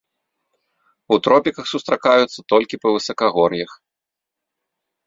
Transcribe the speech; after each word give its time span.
У 1.17 1.19
тропіках 1.27 1.65
сустракаюцца 1.73 2.39
толькі 2.55 2.81
па 2.87 2.95
высакагор'ях. 2.97 3.71